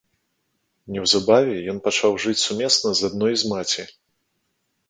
[0.95, 3.83] Неўзабаве ён пачаў жыць сумесна з адной з маці.